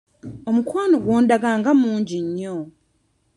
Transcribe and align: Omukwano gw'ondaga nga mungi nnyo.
Omukwano 0.49 0.95
gw'ondaga 1.03 1.49
nga 1.59 1.71
mungi 1.81 2.17
nnyo. 2.25 2.55